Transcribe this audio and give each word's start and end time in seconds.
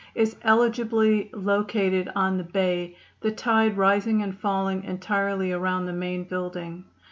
is 0.15 0.35
eligibly 0.41 1.29
located 1.31 2.09
on 2.15 2.35
the 2.39 2.43
bay, 2.43 2.97
the 3.19 3.29
tide 3.31 3.77
rising 3.77 4.23
and 4.23 4.35
falling 4.39 4.83
entirely 4.83 5.51
around 5.51 5.85
the 5.85 5.93
main 5.93 6.23
building. 6.23 6.83